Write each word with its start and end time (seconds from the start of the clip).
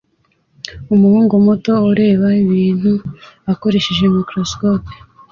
Umuhungu 0.93 1.33
muto 1.45 1.73
ureba 1.91 2.27
ibintu 2.43 2.91
akoresheje 3.51 4.03
microscope 4.17 4.89